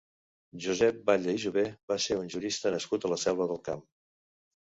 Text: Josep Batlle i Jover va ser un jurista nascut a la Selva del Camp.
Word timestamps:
Josep 0.63 1.01
Batlle 1.09 1.35
i 1.39 1.41
Jover 1.43 1.65
va 1.93 1.97
ser 2.07 2.17
un 2.21 2.33
jurista 2.35 2.71
nascut 2.77 3.05
a 3.05 3.11
la 3.13 3.19
Selva 3.25 3.47
del 3.53 3.63
Camp. 3.69 3.85